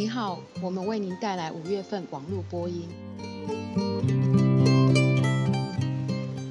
[0.00, 2.88] 你好，我们为您带来五月份网络播音。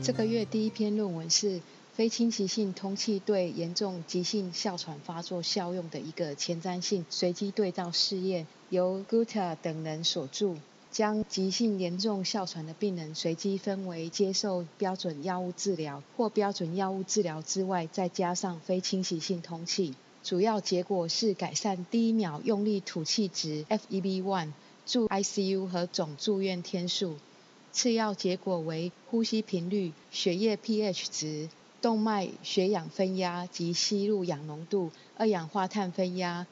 [0.03, 1.59] 这个月第一篇论文是
[1.95, 10.53] 非侵袭性通气对严重急性哮喘发作效用的一个前瞻性随机对照试验，由 Gutta 等人所著。
[10.91, 19.95] 将急性严重哮喘的病人随机分为接受标准药物治疗或标准药物治疗之外，再加上非侵袭性通气。
[20.23, 24.51] 主要结果是改善第一秒用力吐气值 （FEV1）、
[24.85, 27.17] 住 ICU 和总住院天数。
[27.71, 31.49] 次要结果为呼吸频率、血液 pH 值、
[31.81, 36.47] 动脉血氧分压及吸入氧浓度、二氧化碳分压、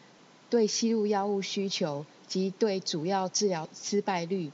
[0.50, 2.06] 对吸入药物需求。
[2.28, 4.52] 及对主要治疗失败率。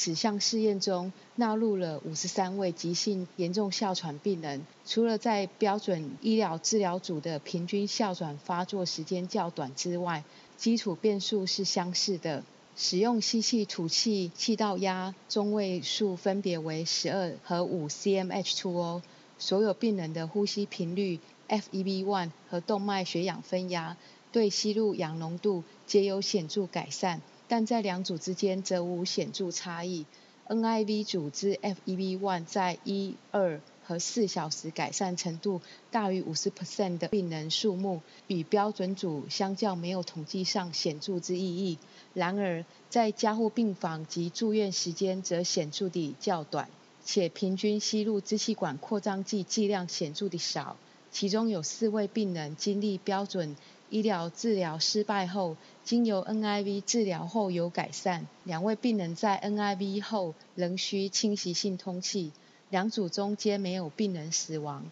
[0.00, 10.24] 此项试验中纳入了五十三位急性严重哮喘病人，除了在标准医疗治疗组的平均哮喘发作时间较短之外，
[10.56, 12.42] 基础变数是相似的。
[12.78, 19.02] 使用吸气吐气气道压中位数分别为十二和五 cmH2O，
[19.38, 21.20] 所有病人的呼吸频率
[21.50, 23.98] FEV1 和动脉血氧分压。
[24.32, 27.20] 对吸入氧浓度皆有显著改善，
[27.50, 30.06] 但在两组之间则无显著差异。
[30.46, 41.78] NIV 组织 FEV1 在一、二和四小时改善程度大于50%的病人数目，与标准组相较没有统计上显著之意义。
[42.14, 46.70] 然而，在加护病房及住院时间则显著地较短，
[47.04, 50.76] 且平均吸入支气管扩张剂剂量显著地少。
[51.10, 53.56] 其中有四位病人经历标准。
[53.92, 55.56] 医疗治疗失败后，
[55.90, 58.28] 经由 NIV 治疗后有改善。
[58.44, 62.30] 两位病人在 NIV 后仍需侵袭性通气，
[62.68, 64.88] 两组中皆没有病人死亡。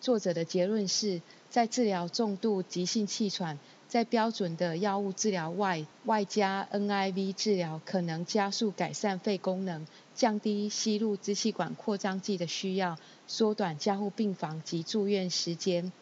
[0.00, 15.92] 作者的结论是，在治疗重度急性气喘，在标准的药物治疗外，外加 NIV 治疗可能加速改善肺功能，降低吸入支气管扩张剂的需要，缩短加护病房及住院时间。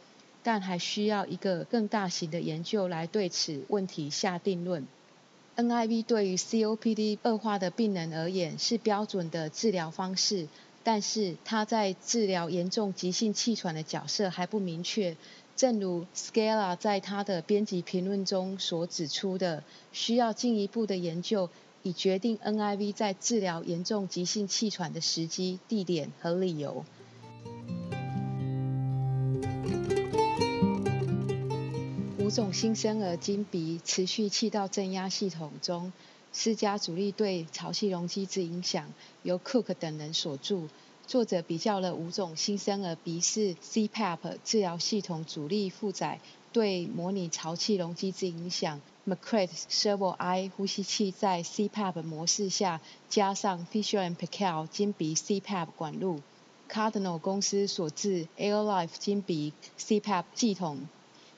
[0.46, 4.86] 但还需要一个更大型的研究来对此问题下定论。
[5.56, 10.46] NIV 对于 COPD 恶化的病人而言是标准的治疗方式，
[10.84, 15.16] 但是它在治疗严重急性气喘的角色还不明确。
[15.56, 21.50] 正如 Scala 在他的编辑评论中所指出的，需要进一步的研究
[21.82, 26.84] 以决定 NIV 在治疗严重急性气喘的时机、地点和理由。
[32.26, 35.92] 五种新生儿经鼻持续气道正压系统中
[36.32, 38.92] 施加阻力对潮气容积之影响，
[39.22, 40.62] 由 Cook 等人所著。
[41.06, 46.18] 作者比较了五种新生儿鼻式 CPAP 治疗系统阻力负载
[46.52, 48.80] 对模拟潮气容积之影响。
[49.06, 56.20] McCrae Servo I 呼吸器在 CPAP 模式下加上 Fisher p a c e l 经鼻 CPAP 管路。
[56.68, 60.88] Cardinal 公司所制 AirLife 金鼻 CPAP 系统。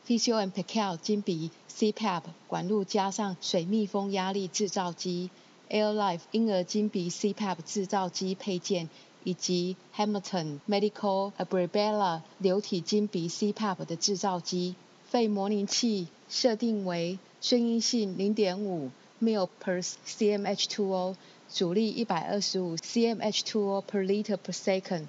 [0.08, 5.28] P c o m p e c a l 金鼻 CPAP 管路加上水密封压力制造机
[5.68, 8.88] ，AirLife 婴儿金鼻 CPAP 制造机配件，
[9.22, 14.76] 以及 Hamilton Medical Abribella 流体金鼻 CPAP 的制造机。
[15.04, 18.88] 肺模拟器设定为顺应性0.5
[19.20, 21.16] ml per cmH2O，
[21.50, 25.08] 阻力125 cmH2O per liter per second。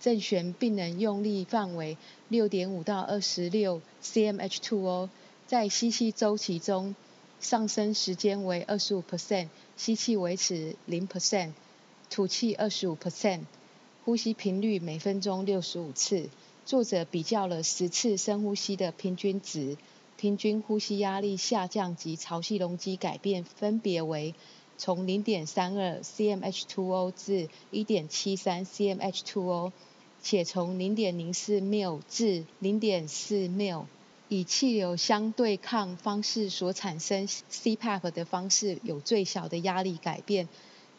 [0.00, 1.98] 正弦病人用力范围
[2.30, 5.10] 六点五到二十六 cmH2O，
[5.46, 6.96] 在吸气周期中
[7.38, 11.52] 上升时间为二十五 percent，吸气维持零 percent，
[12.08, 13.42] 吐气二十五 percent，
[14.06, 16.30] 呼吸频率每分钟六十五次。
[16.64, 19.76] 作者比较了十次深呼吸的平均值，
[20.16, 24.34] 平均呼吸压力下降及潮气容积改变分别为
[24.78, 29.72] 从零点三二 cmH2O 至一点七三 cmH2O。
[30.22, 33.86] 且从零点零四 ml 至零点四 ml，
[34.28, 40.48] 以气流相对抗方式所产生 CPAP 的方式有最小的压力改变，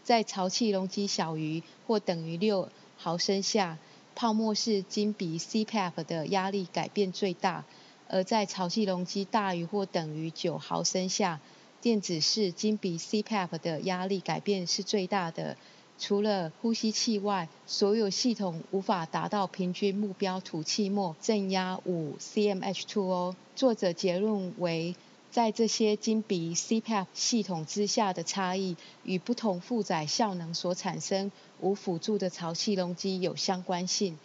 [0.04, 3.78] 在潮气容积小于或等于六毫升下，
[4.16, 7.64] 泡沫式金鼻 CPAP 的压力改变最大；
[8.10, 11.40] 而在潮气容积大于或等于九毫升下，
[11.80, 15.56] 电子式金鼻 CPAP 的压力改变是最大的。
[16.02, 23.36] 除了呼吸器外，所有系统无法达到平均目标吐气末正压五 cmH2O。
[23.56, 24.96] 作者结论为，
[25.30, 34.18] 在这些金鼻 CPAP 系统之下的差异，与不同负载效能所产生无辅助的潮气容积有相关性。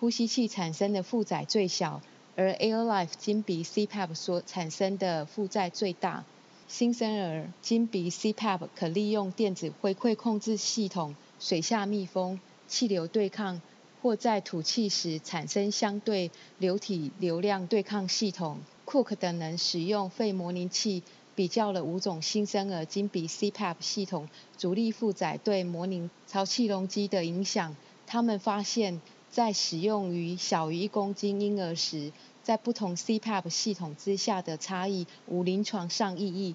[0.00, 2.02] 呼吸器产生的负载最小，
[2.34, 6.24] 而 AirLife 金鼻 CPAP 所产生的负载最大。
[6.68, 13.60] 新生儿金鼻 CPAP 可利用电子回馈控制系统、水下密封、气流对抗，
[14.00, 18.58] 或在吐气时产生相对流体流量对抗系统。
[18.86, 21.02] Cook 等人使用肺模拟器
[21.34, 27.76] 比较了五种新生儿金鼻 CPAP 系统阻力负载对模拟潮气容积的影响。
[28.06, 29.00] 他们发现，
[29.30, 32.12] 在使用于小于一公斤婴儿时，
[32.42, 36.54] 在不同 CPAP 系统之下的差异无临床上意义。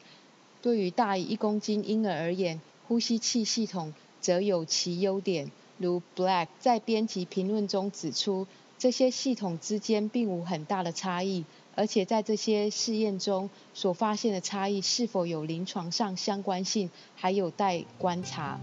[0.61, 5.51] 对于大于一公斤婴儿而言，呼吸器系统则有其优点。
[5.77, 8.47] 如 Black 在编辑评论中指出，
[8.79, 11.45] 这些系统之间并无很大的差异，
[11.75, 18.59] 而且在这些试验中所发现的差异是否有临床上相关性，还有待观察。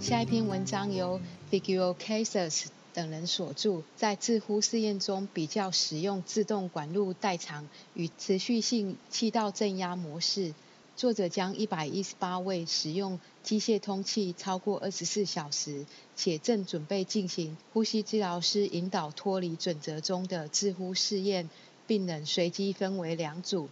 [0.00, 1.20] 下一篇文章由
[1.50, 2.66] Figueroa Cases。
[2.94, 10.54] 等人所著，在自呼试验中比较使用自动管路代偿与持续性气道正压模式。
[10.96, 21.50] 作者将一百一十八位使用机械通气超过二十四小时，且正准备进行呼吸治疗师引导脱离准则中的自呼试验
[21.88, 23.68] 病人，随机分为两组。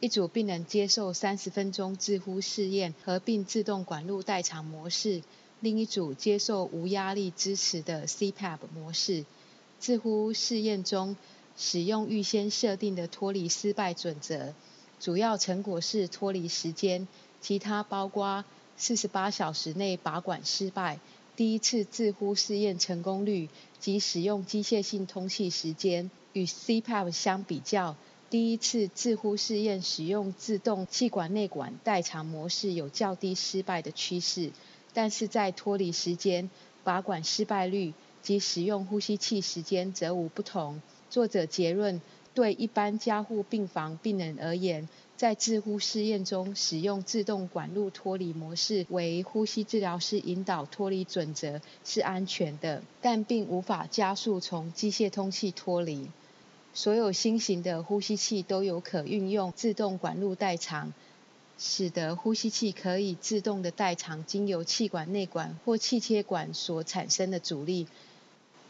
[0.00, 5.22] 一组病人接受三十分钟自呼试验，合并自动管路代偿模式。
[5.60, 9.24] 另一组接受无压力支持的 CPAP 模式。
[9.78, 11.16] 自呼试验中
[11.56, 14.54] 使用预先设定的脱离失败准则，
[15.00, 17.06] 主要成果是脱离时间，
[17.40, 18.44] 其他包括
[18.76, 20.98] 四十八小时内拔管失败、
[21.36, 23.48] 第一次自呼试验成功率
[23.80, 26.10] 及使用机械性通气时间。
[26.32, 27.96] 与 CPAP 相比较，
[28.28, 34.50] 第一次自呼试验使用自动气管内管代偿模式有较低失败的趋势。
[34.96, 36.48] 但是在脱离时间、
[36.82, 40.80] 拔管失败率及使用呼吸器时间则无不同。
[41.10, 42.00] 作者结论：
[42.32, 56.08] 对一般加护病房病人而言，在自呼试验中使用自动管路脱离模式为呼吸治疗师引导脱离准则是安全的，但并无法加速从机械通气脱离。
[56.72, 60.94] 所有新型的呼吸器都有可运用自动管路代偿。
[61.58, 67.86] 使得呼吸器可以自动的代偿经由气管内管或气切管所产生的阻力。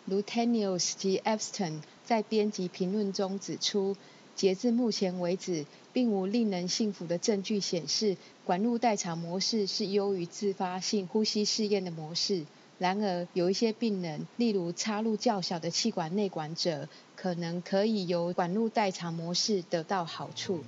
[0.08, 3.96] Lutenius 及 Epstein 在编辑评论中指出，
[4.36, 12.44] 截至目前为止，并无令人信服的证据显示管路代偿模式是优于自发性呼吸试验的模式。
[12.78, 20.62] 然而，有一些病人，例如插入较小的气管内管者，可能可以由管路代偿模式得到好处。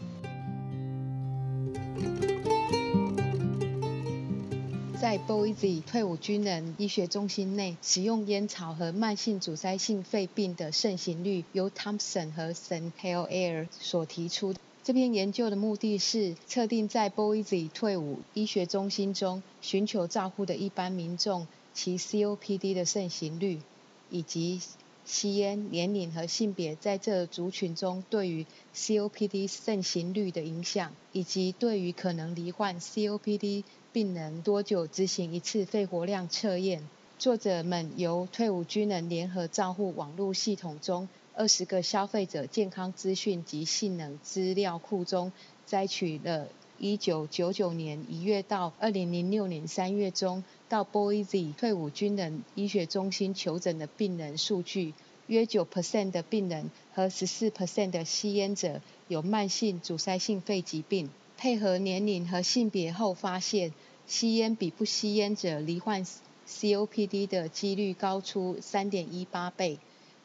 [5.09, 12.93] 在 Boise 退伍军人医学中心内，使用烟草和慢性阻塞性肺病的盛行率由 Thompson 和 St.
[13.01, 14.53] Hilaire 所提出。
[14.85, 23.63] 这篇研究的目的是测定在 Boise 退伍医学中心中寻求照护的一般民众其 COPD 的盛行率，
[24.11, 24.61] 以及
[25.07, 28.45] 吸烟、年龄和性别在这族群中对于
[28.75, 33.65] COPD 盛行率的影响，以及对于可能罹患 COPD
[33.99, 36.83] 病人多久执行一次肺活量测验？
[37.19, 45.33] 作者们由退伍军人联合账户网络系统中二十个消费者健康资讯及性能资料库中
[45.67, 46.47] 摘取了
[46.79, 54.95] 1999年1月到2006年3月中到 Boise 退伍军人医学中心求诊的病人数据。
[55.27, 61.11] 约9%的病人和14%的吸烟者有慢性阻塞性肺疾病。
[61.37, 63.73] 配合年龄和性别后，发现
[64.09, 66.05] 吸烟比不吸烟者罹患
[66.49, 69.79] COPD 的几率高出3.18倍，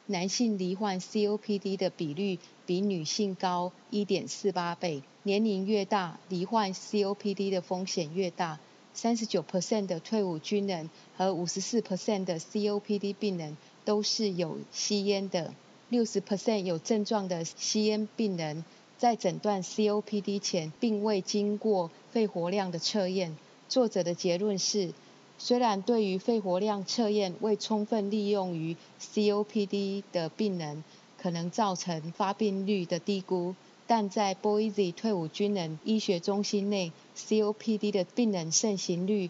[0.06, 5.02] 男性罹患 COPD 的比率比女性高1.48倍。
[5.22, 8.58] 年龄越大，罹患 COPD 的风险越大。
[8.96, 10.88] 39%的退伍军人
[11.18, 15.52] 和54%的 COPD 病人都是有吸烟的
[15.90, 18.64] ，60%有症状的吸烟病人。
[18.96, 23.36] 在诊断 COPD 前，并未经过肺活量的测验。
[23.74, 24.92] 作者的结论是，
[25.36, 30.84] 虽然对于肺活量测验未充分利用于 COPD 的病人，
[31.18, 33.56] 可能造成发病率的低估，
[33.88, 39.28] 但在 Boise 退伍军人医学中心内，COPD 的病人盛行率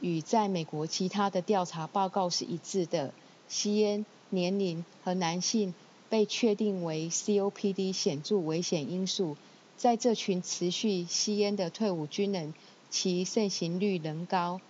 [0.00, 3.12] 与在美国其他的调查报告是一致的。
[3.48, 5.74] 吸烟、年龄和男性。
[6.08, 9.36] 被确定为 COPD 显著危险因素，
[9.76, 12.52] 在这群持续吸烟的退伍军人，
[12.90, 14.60] 其盛行率仍高。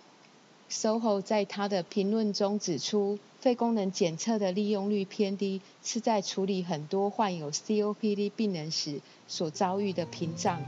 [0.69, 10.61] SOHO 在他的评论中指出，肺功能检测的利用率偏低，是在处理很多患有 COPD 病人时所遭遇的屏障。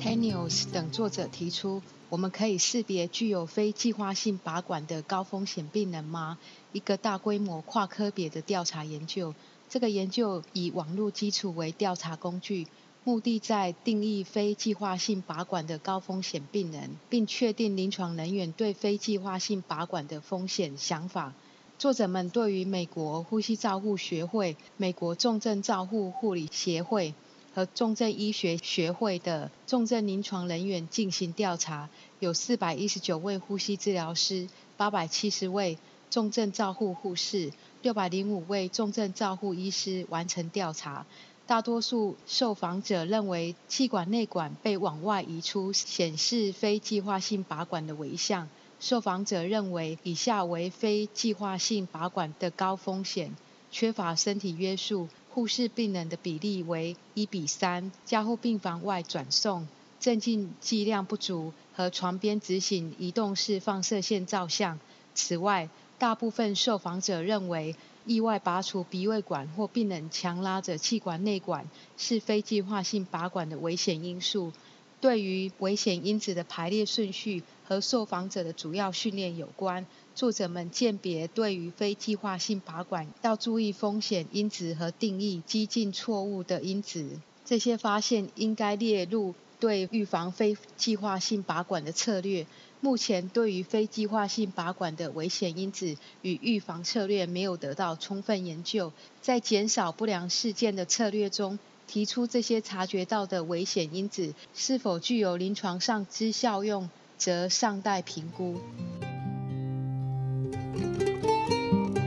[0.00, 6.38] Tenios 等作者提出，我们可以识别具有非计划性拔管的高风险病人吗？
[6.72, 9.34] 一个大规模跨科别的调查研究。
[9.68, 12.66] 这个研究以网络基础为调查工具，
[13.06, 21.32] 目的在定义非计划性拔管的高风险病人，并确定临床人员对非计划性拔管的风险想法。
[21.78, 27.14] 作者们对于美国呼吸照护学会、美国重症照护护理协会
[27.54, 35.78] 和重症医学学会的重症临床人员进行调查，有四百一十九位呼吸治疗师、八百七十位
[36.10, 37.52] 重症照护护士。
[37.82, 41.06] 六百零五位重症照护医师完成调查，
[41.46, 48.48] 大多数受访者认为气管内管被往外移出，显示非计划性拔管的危象。
[48.80, 53.34] 受访者认为以下为非计划性拔管的高风险：
[53.70, 59.68] 缺乏身体约束，护士病人的比例为一比三，加护病房外转送，
[60.00, 64.80] 镇静剂量不足和床边执行移动式放射线照相。
[65.14, 67.76] 此外，大部分受访者认为，
[68.06, 74.52] 意外拔除鼻胃管或病人强拉着气管内管是非计划性拔管的危险因素。
[74.98, 79.84] 对于危险因子的排列顺序和受访者的主要训练有关，
[80.14, 87.20] 作者们鉴别对于非计划性拔管要注意风险因子和定义激进错误的因子。
[87.44, 92.46] 这些发现应该列入对预防非计划性拔管的策略。
[92.80, 108.60] 目前对于非计划性拔管的危险因子与预防策略没有得到充分研究，在减少不良事件的策略中，提出这些察觉到的危险因子是否具有临床上之效用，则尚待评估。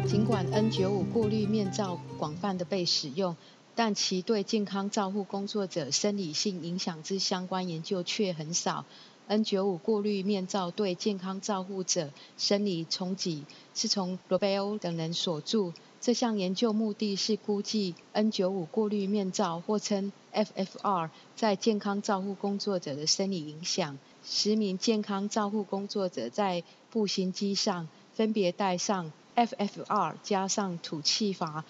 [0.07, 3.35] 尽管 N95 过滤面罩广泛的被使用，
[3.79, 8.83] 但其对健康照护工作者生理性影响之相关研究却很少。
[9.29, 15.71] N95 过滤面罩对健康照护者生理冲击，是从 Robel 等人所著。
[16.01, 23.97] 这项研究目的是估计 N95 过滤面罩或称 FFR 在健康照护工作者的生理影响。
[24.25, 31.63] 十名健康照护工作者在步行机上分别戴上 FFR 加上吐气阀。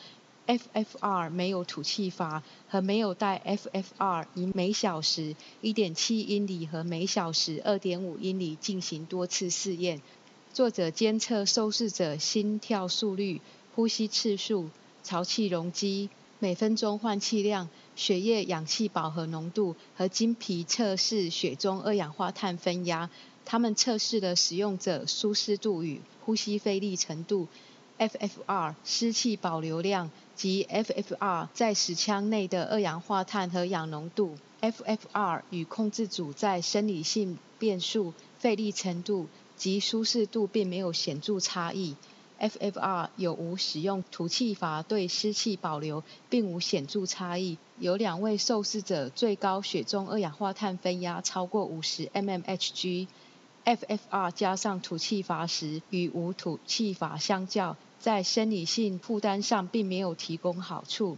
[0.50, 10.02] FFR 没有吐气阀和没有带 FFR，以每小时1.7英里和每小时2.5英里进行多次试验。
[10.52, 13.42] 作者监测受试者心跳速率、
[13.76, 14.72] 呼吸次数、
[15.04, 23.12] 潮气容积、每分钟换气量、血液氧气饱和浓度和经皮测试血中二氧化碳分压。
[23.46, 27.48] 他们测试了使用者舒适度与呼吸费力程度。
[28.00, 30.10] FFR 湿气保留量
[30.40, 34.38] 及 FFR 在死腔内的二氧化碳和氧浓度。
[34.62, 39.28] FFR 与控制组在生理性变数、费力程度
[39.58, 41.98] 及舒适度并没有显著差异。
[42.40, 47.58] FFR 有无使用吐气阀对湿气保留并无显著差异。
[47.78, 53.08] 有两位受试者最高血中二氧化碳分压超过50 mmHg。
[53.66, 57.76] FFR 加上吐气阀时与无吐气阀相较。
[58.00, 61.18] 在生理性负担上并没有提供好处。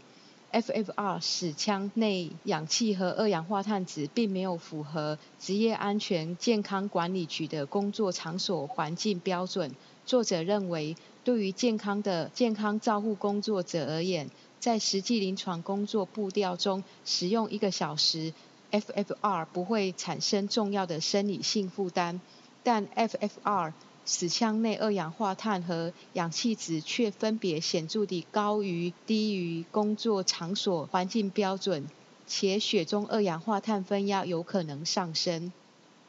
[0.52, 9.72] FFR 使腔内氧气和二氧化碳值并没有符合职业安全健康管理局的工作场所环境标准。
[10.06, 18.34] 作者认为，对于健康的健康照护工作者而言，在实际临床工作步调中使用一个小时
[18.72, 22.20] FFR 不会产生重要的生理性负担，
[22.62, 23.72] 但 FFR
[24.04, 31.86] 死腔内二氧化碳和氧气值却分别显著地高于低于工作场所环境标准，
[32.28, 35.52] 且血中二氧化碳分压有可能上升。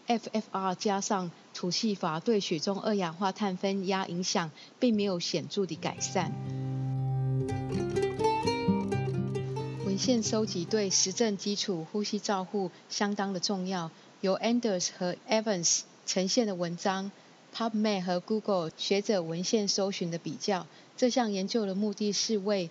[0.09, 6.33] FFR 加上吐气阀对血中二氧化碳分压影响并没有显著的改善。
[9.85, 13.91] 文献收集对实证基础呼吸照护相当的重要。
[14.23, 17.13] 由 Anders 和 Evans 呈现的文章。
[17.55, 20.67] PubMed 和 Google 学者文献搜寻的比较，
[20.97, 22.71] 这项研究的目的是为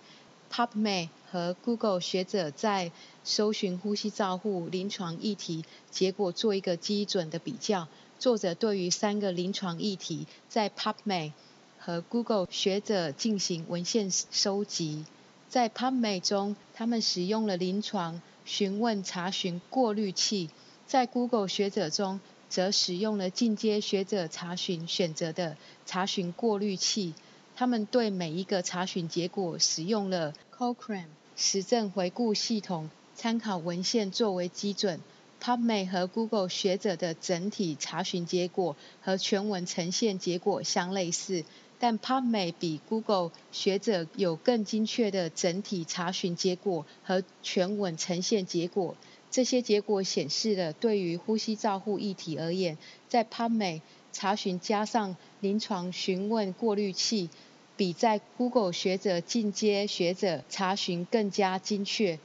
[0.52, 2.90] PubMed 和 Google 学者在
[3.24, 7.88] 搜寻呼吸照护临床议题结果做一个基准的比较。
[8.18, 11.32] 作者对于三个临床议题在 PubMed
[11.78, 15.04] 和 Google 学者进行文献收集。
[15.48, 20.48] 在 PubMed 中，他们使用了临床询问查询过滤器；
[20.86, 22.20] 在 Google 学者中，
[22.52, 25.56] 则使用了进阶学者查询选择的
[25.86, 27.14] 查询过滤器。
[27.56, 35.00] 他们对每一个查询结果使用了 Cochrane 实证回顾系统参考文献作为基准。
[35.42, 41.44] PubMed 和 Google 学者的整体查询结果和全文呈现结果相类似，
[41.80, 48.94] 但 PubMed 比 Google 学者有更精确的整体查询结果和全文呈现结果。
[49.32, 52.76] 这些结果显示了，对于呼吸照护议题而言，
[53.08, 53.80] 在 PubMed
[54.12, 57.30] 查询加上临床询问过滤器，
[57.78, 62.18] 比在 Google 学者进阶学者查询更加精确。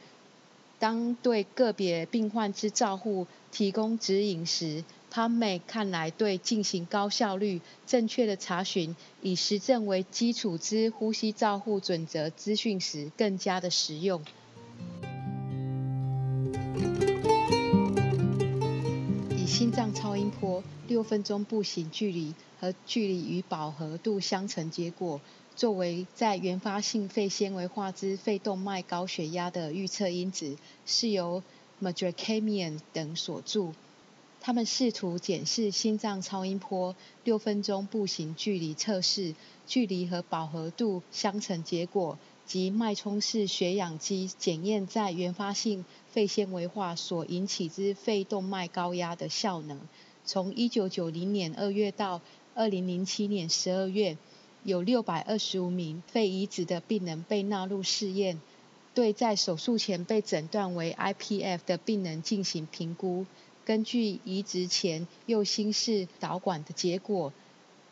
[0.79, 14.21] 当对个别病患之照护提供指引时，PubMed 看来对进行高效率、正确的查询，以实证为基础之呼吸照护准则资讯时更加的实用。
[19.57, 25.19] 心脏超音波六分钟步行距离和距离与饱和度相乘结果。
[25.55, 31.41] 作为在原发性肺纤维化之肺动脉高血压的预测因子，是由
[31.79, 33.71] m a d r k a m i a n 等所著。
[34.39, 39.33] 他们试图检视心脏超音波六分钟步行距离测试
[39.65, 45.83] 距离和饱和度相乘结果及脉冲式血氧机检验在原发性
[46.17, 49.79] 肺纤维化所引起之肺动脉高压的效能。
[50.25, 52.21] 从1990年2月到
[52.55, 54.17] 2007年12月。
[54.63, 58.41] 有六百二十五名肺移植的病人被纳入试验，
[58.95, 63.27] 对在手术前被诊断为 IPF 的病人进行评估。
[63.63, 67.31] 根据移植前右心室导管的结果，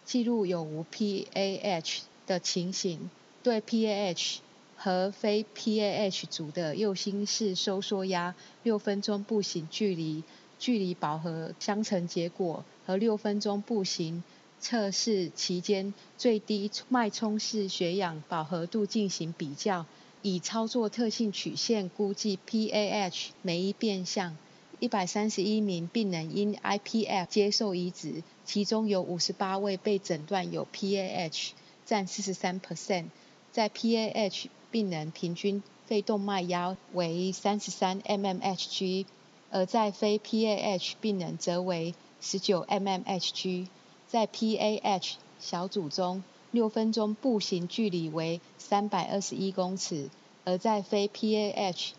[0.04, 3.12] 记录有无 PAH 的情形。
[3.44, 4.40] 对 PAH
[4.86, 10.24] 和非 PAH 组的右心室收缩压、六分钟步行距离、
[10.60, 14.24] 距离饱和相乘结果和六分钟步行。
[14.60, 19.88] 测试期间最低脉冲式血氧饱和度进行比较，
[20.22, 24.38] 以操作特性曲线估计 PAH 每一变相。
[24.80, 31.50] 一百三十一名病人因 IPF 接受移植，其中有五十八位被诊断有 PAH，
[31.88, 33.06] 占四十三 percent。
[33.52, 39.06] 在 PAH 病人平均肺动脉压为三十三 mmHg，
[39.50, 43.68] 而在非 PAH 病人则为十九 mmHg。
[44.10, 50.10] 在 PAH 小组中，六分钟步行距离为三百二十一公尺，
[50.44, 51.92] 而在非 PAH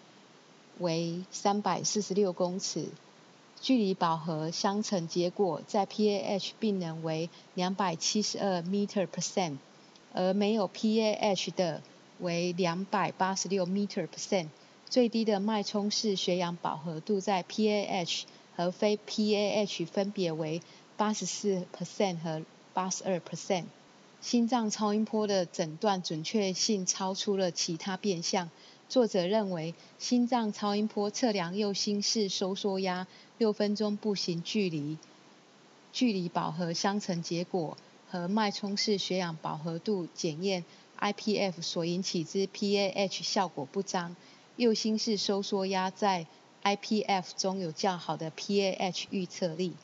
[0.79, 2.89] 为三百四十六公尺。
[3.59, 9.57] 距离饱和相乘结果在 PAH 病人为两百七十二 meter percent，
[10.12, 11.81] 而没有 PAH 的
[12.20, 14.48] 为两百八十六 meter percent。
[14.88, 18.22] 最低的脉冲式血氧饱和度在 PAH
[18.55, 20.62] 和非 PAH 分别为。
[20.98, 23.64] 八十四 percent 和八十二 percent，
[24.22, 28.48] 心脏超音波的诊断准确性超出了其他变相。
[28.88, 34.96] 作者认为，心脏超音波测量右心室收缩压、六分钟步行距离、
[35.92, 37.76] 距离饱和相乘结果
[38.09, 40.64] 和脉冲式血氧饱和度检验
[40.99, 44.17] IPF 所引起之 PAH 效果不彰。
[44.57, 46.27] 右心室收缩压在
[46.63, 49.75] IPF 中有较好的 PAH 预测力。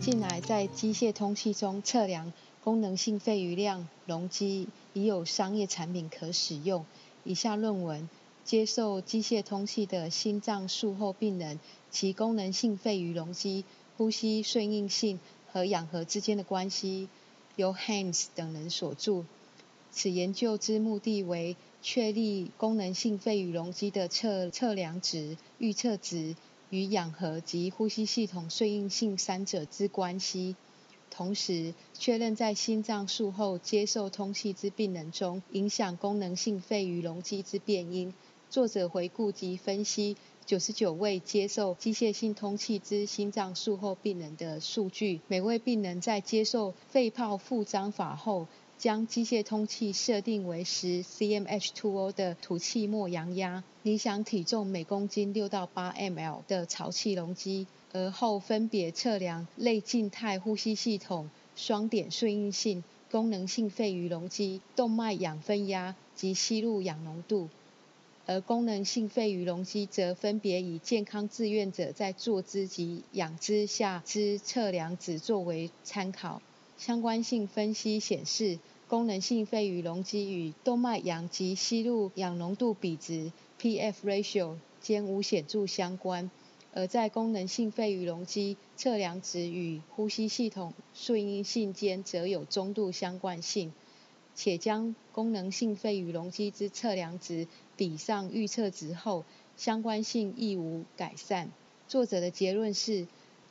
[0.00, 6.84] 近来在机械通气中测量功能性肺余量容积已有商业产品可使用。
[7.24, 8.08] 以下论文
[8.44, 11.58] 接受机械通气的心脏术后病人，
[11.90, 13.64] 其功能性肺余容积、
[13.96, 15.18] 呼吸顺应性
[15.56, 17.08] 和氧合之间的关系，
[17.56, 19.24] 由 Haynes 等人所著。
[19.90, 26.36] 此研究之目的为确立功能性肺与容积的测测量值、预测值。
[26.68, 30.56] 与氧合及呼吸系统顺应性三者之关系，
[31.10, 38.12] 同时确认在心脏术后接受通气之病人中，影响功能性肺与容积之变因。
[38.50, 40.16] 作者回顾及分析
[40.46, 48.46] 九十九位接受机械性通气之心脏术后病人的数据，每位病人在接受肺泡复张法后。
[48.78, 67.48] 将机械通气设定为十 cmH2O 的吐气末阳压，理想体重每公斤六到八 ml 的潮气容积，而后分别测量类静态呼吸系统双点顺应性、功能性肺余容积、动脉氧分压及吸入氧浓度，
[68.26, 76.42] 而功能性肺余容积则分别以健康志愿者在坐姿及仰姿下之测量值作为参考。
[76.76, 78.58] 相关性分析显示，
[78.88, 86.30] 功能性肺余容积与动脉氧及吸入氧浓度比值 （P-F ratio） 间无显著相关，
[86.74, 93.72] 而在功能性肺羽容积测量值与呼吸系统顺应性间则有中度相关性，
[94.34, 99.24] 且将功能性肺羽容积之测量值比上预测值后，
[99.56, 101.50] 相关性亦无改善。
[101.88, 103.06] 作者的结论是。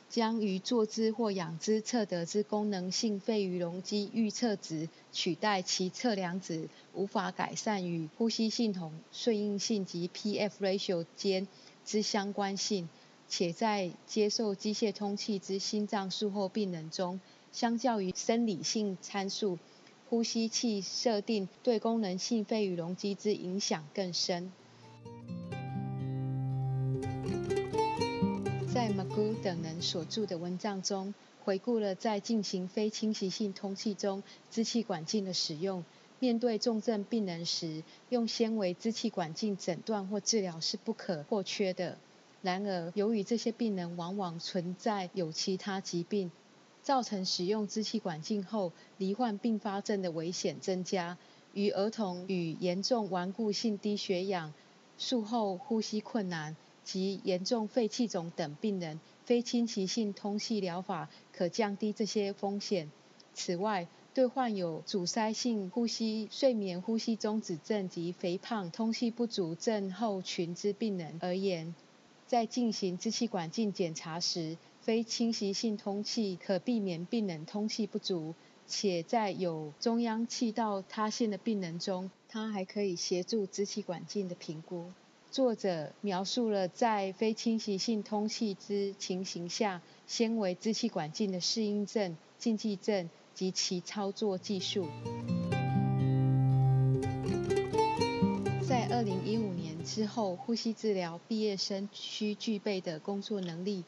[0.08, 11.48] 将于坐姿或仰姿测得之功能性肺羽容积预测值取代其测量值，无法改善与呼吸系统顺应性及 P-F ratio 间
[11.84, 12.88] 之相关性，
[13.28, 19.58] 且在接受机械通气之心脏术后病人中，相较于生理性参数，
[20.08, 24.52] 呼吸器设定对功能性肺羽容积之影响更深。
[28.72, 31.12] 在 mago 等人所著的文章中，
[31.44, 35.84] 回顾了在进行非侵袭性通气中支气管镜的使用。
[36.18, 41.98] 面对重症病人时，用纤维支气管镜诊断或治疗是不可或缺的。
[42.42, 46.30] 然而，由于这些病人往往存在有其他疾病，
[46.86, 51.18] 造成使用支气管镜后罹患并发症的危险增加。
[51.52, 54.54] 与儿童与严重顽固性低血氧、
[54.96, 56.54] 术后呼吸困难。
[56.84, 62.88] 及严重肺气肿等病人，非侵袭性通气疗法可降低这些风险。
[63.34, 71.74] 此外，对患有阻塞性呼吸、睡眠呼吸中止症及肥胖通气不足症候群之病人而言，
[72.28, 78.36] 在进行支气管镜检查时，非侵袭性通气可避免病人通气不足，
[78.68, 84.84] 且在有中央气道塌陷的病人中，它还可以协助支气管镜的评估。
[85.28, 94.86] 作者描述了在非侵袭性通气之情形下，纤维支气管镜的适应症、禁忌症及其操作技术。
[98.68, 103.82] 在二零一五年之后，呼吸治疗毕业生需具备的工作能力。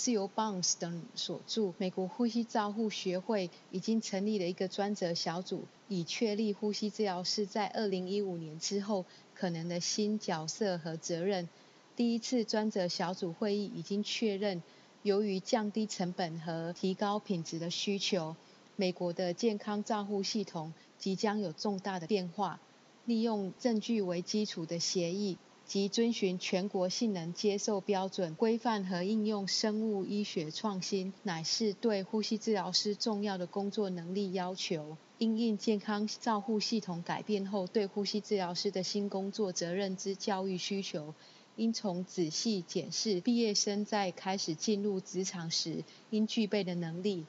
[0.00, 1.74] 是由 Bounce 等所著。
[1.76, 11.48] 美国呼吸照护学会已经成立了一个专责小组，以确立呼吸治疗师在二零一五年之后可能的新角色和责任。
[11.96, 14.62] 第一次专责小组会议已经确认，
[15.02, 18.36] 由于降低成本和提高品质的需求，
[18.76, 22.60] 美国的健康照护系统即将有重大的变化。
[23.04, 25.38] 利用证据为基础的协议。
[25.68, 34.96] 及遵循全国性能接受标准规范和应用生物医学创新，乃是对呼吸治疗师重要的工作能力要求。
[35.18, 41.12] 因应健康照护系统改变后对呼吸治疗师的新工作责任之教育需求，
[41.56, 47.26] 应从仔细检视毕业生在开始进入职场时应具备的能力。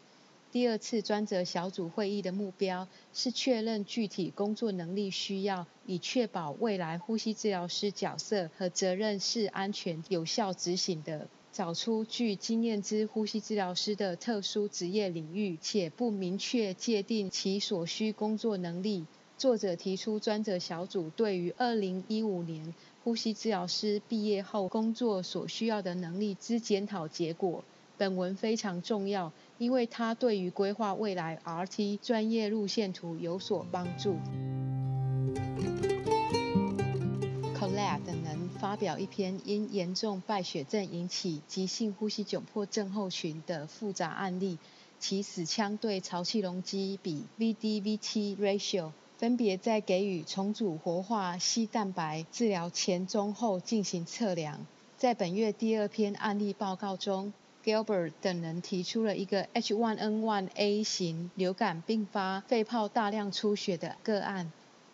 [0.51, 11.27] 第二次专责小组会议的目标是确认具体工作能力需要，以确保未来呼吸治疗师角色和责任是安全有效执行的。
[11.51, 19.05] 找出具经验之呼吸治疗师的特殊职业领域，且不明确界定其所需工作能力。
[19.37, 27.63] 作者提出专责小组对于二零一五年呼吸治疗师毕业后工作所需要的能力之检讨结果。
[27.97, 34.15] 本文非常重要，因为它对于规划未来 RT 专业路线图有所帮助。
[37.53, 44.57] Collet 等人发表一篇因严重败血症引起急性呼吸窘迫症候群的复杂案例，
[44.97, 54.65] 其死腔对潮气容积比 VD-VT ratio 分别在给予重组活化硒蛋白治疗前、中、后进行测量。
[54.97, 57.33] 在本月第二篇案例报告中。
[57.63, 64.51] Gilbert 等人提出了一个 H1N1A 型流感并发肺泡大量出血的个案，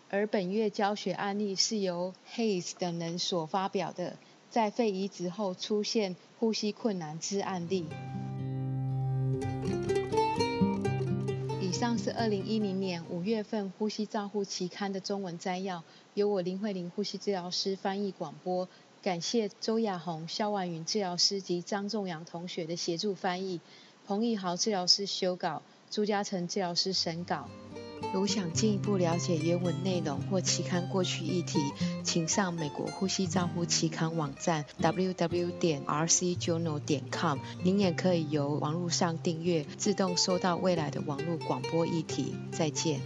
[0.10, 4.18] 而本月教学案例是由 Hayes 等人所发表的，
[4.50, 7.86] 在肺移植后出现呼吸困难之案例。
[11.62, 18.68] 以上是2010年5月份《呼吸照护期刊》的中文摘要，由我林慧玲呼吸治疗师翻译广播。
[19.06, 23.62] 感谢周亚红、肖婉云治疗师及张仲阳同学的协助翻译，
[24.08, 27.48] 彭义豪治疗师修稿，朱嘉诚治疗师审稿。
[28.16, 31.60] 如想进一步了解原文内容或期刊过去议题，
[32.04, 37.38] 请上美国呼吸照护期刊网站 www 点 rcjournal 点 com。
[37.62, 42.34] 您也可以由网络上订阅，自动收到未来的网络广播议题。
[42.52, 43.00] 再见。